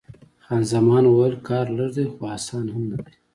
[0.43, 3.13] خان زمان وویل: کار لږ دی، خو اسان هم نه دی.